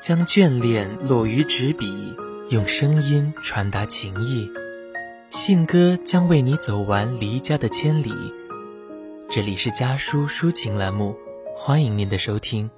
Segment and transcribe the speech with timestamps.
[0.00, 2.14] 将眷恋落于纸笔，
[2.50, 4.48] 用声音传达情意。
[5.28, 8.12] 信鸽将为你走完离家的千里。
[9.28, 11.16] 这里是家书抒情栏目，
[11.56, 12.70] 欢迎您的收听。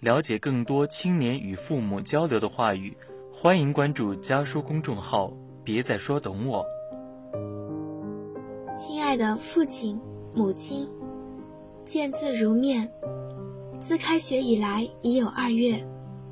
[0.00, 2.96] 了解更多青年与父母交流的话语，
[3.32, 5.32] 欢迎关注家书公众号。
[5.64, 6.66] 别再说懂我，
[8.76, 9.96] 亲爱的父亲、
[10.34, 10.88] 母亲，
[11.84, 12.90] 见字如面。
[13.82, 15.84] 自开学以来已有二月，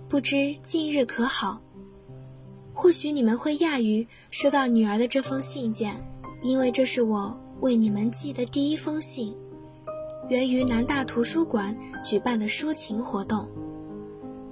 [0.09, 1.61] 不知近日可好？
[2.73, 6.01] 或许你们会讶于收到女儿的这封信件，
[6.43, 9.37] 因为这是我为你们寄的第一封信，
[10.29, 13.51] 源于南大图书馆举办的抒情活动。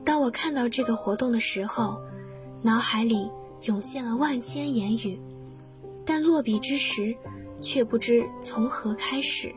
[0.04, 2.00] 当我看到这个活动的时候，
[2.62, 3.30] 脑海里
[3.62, 5.20] 涌现了万千言语，
[6.04, 7.14] 但落笔之时，
[7.60, 9.54] 却不知从何开始。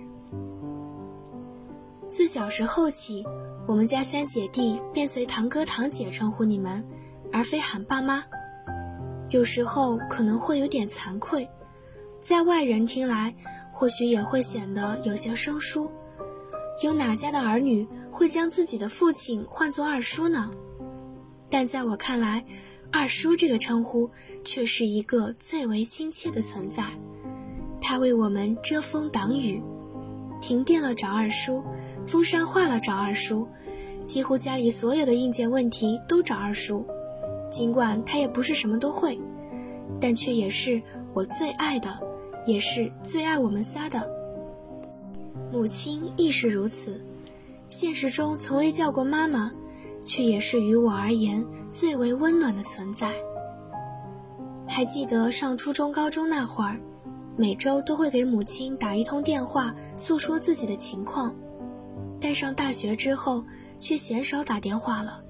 [2.12, 3.26] 自小时候起，
[3.66, 6.86] 我们家三姐弟便随堂哥堂姐称呼你们，
[7.32, 8.26] 而非喊爸妈。
[9.30, 11.48] 有时候可能会有点惭愧，
[12.20, 13.34] 在外人听来，
[13.72, 15.90] 或许也会显得有些生疏。
[16.84, 20.52] 有哪家的儿女会将自己的父亲唤作二叔呢？
[21.50, 22.44] 但在我看来，
[22.92, 24.10] 二叔这个称呼
[24.44, 26.84] 却是一个最为亲切的存在。
[27.80, 29.64] 他为我们遮风挡雨，
[30.42, 31.64] 停电了找二叔，
[32.06, 33.48] 风扇坏了找二叔，
[34.06, 36.86] 几乎家里所有的硬件问题都找二叔。
[37.50, 39.20] 尽管他也不是什么都会，
[40.00, 40.82] 但却也是
[41.14, 42.00] 我最爱的，
[42.46, 44.10] 也是最爱我们仨的。
[45.52, 47.04] 母亲亦是如此，
[47.70, 49.52] 现实中从未叫过妈妈，
[50.02, 53.12] 却也是于我而言最为温暖的存在。
[54.66, 56.80] 还记得上初中、高中那会儿，
[57.36, 61.36] 每周都会给母亲打一通电话，诉说自己的情况，
[62.22, 63.44] 但上大学之后，
[63.78, 65.24] 却鲜少打电话了。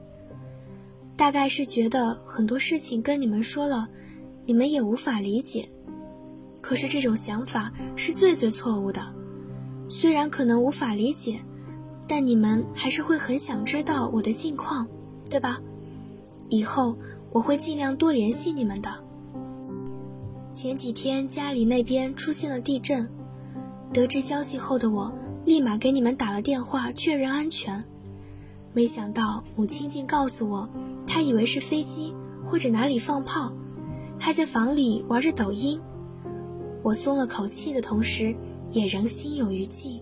[1.16, 3.88] 大概是觉得很多事情跟你们说了，
[4.45, 5.70] 你们也无法理解。
[6.61, 9.15] 可是这种想法是最最错误的。
[9.89, 11.39] 虽然可能无法理解，
[12.08, 14.88] 但你们还是会很想知道我的近况，
[15.30, 15.60] 对吧？
[16.49, 16.98] 以后
[17.32, 19.04] 我会尽量多联系你们的。
[20.52, 23.10] 前几天家里那边出现了地震，
[23.93, 25.11] 得知消息后的我，
[25.45, 27.83] 立马给你们打了电话确认安全。
[28.73, 30.69] 没想到母亲竟告诉我。
[31.05, 32.13] 她以为是飞机
[32.45, 33.52] 或者哪里放炮，
[34.17, 35.81] 还在房里玩着抖音。
[36.83, 38.33] 我松了口气的同时，
[38.71, 40.02] 也仍心有余悸。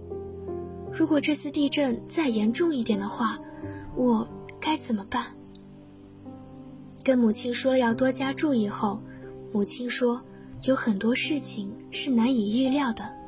[0.92, 3.40] 如果这次地震再严重一点的话，
[3.96, 4.28] 我
[4.60, 5.26] 该怎么办？
[7.04, 9.02] 跟母亲说了要多加注意后，
[9.52, 10.22] 母亲说
[10.66, 13.19] 有很多事情是难以预料的。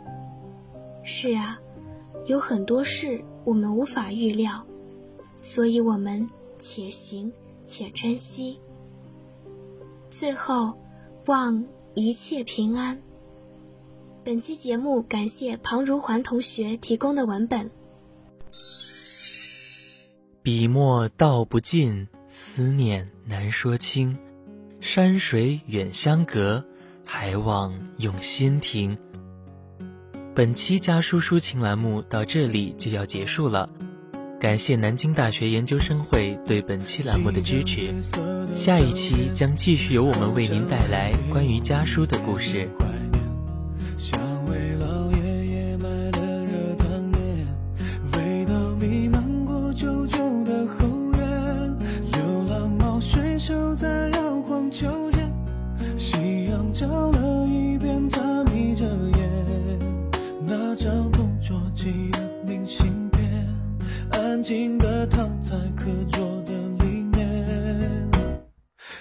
[1.14, 1.60] 是啊，
[2.26, 4.66] 有很多事我们无法预料，
[5.36, 6.26] 所以我们
[6.58, 7.32] 且行。
[7.64, 8.60] 且珍惜。
[10.10, 10.74] 最后，
[11.28, 11.64] 望
[11.94, 13.00] 一切平安。
[14.24, 17.70] 本期节目感谢庞如环同学提供的文本。
[20.42, 24.18] 笔墨道不尽，思念难说清。
[24.80, 26.66] 山水远相隔，
[27.06, 28.98] 还望用心听。
[30.34, 33.70] 本期家书抒情栏目到这里就要结束了。
[34.40, 37.94] 感谢南京大学研究生会对本期栏目的支持，
[38.56, 42.70] 下一期将继续由我们为您带来关于家书的故事。
[56.74, 57.41] 照了
[60.82, 63.48] 像同桌寄的明信片
[64.14, 66.54] 安静的躺在课桌的
[66.84, 68.10] 里面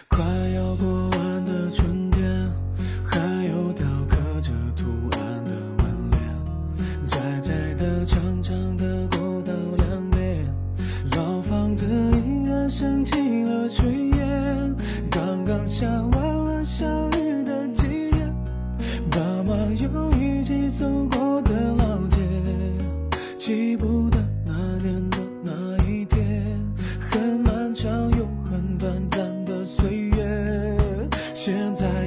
[0.06, 0.22] 快
[0.54, 2.46] 要过完的春天
[3.02, 10.44] 还有雕刻着图案的门帘窄窄的长长的过道两边
[11.16, 14.76] 老房子依然升起了炊烟
[15.10, 16.09] 刚刚下完
[31.42, 31.99] 现在